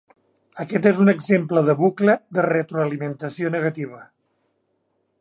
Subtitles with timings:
[0.63, 4.05] Aquest és un exemple de bucle de retroalimentació negativa.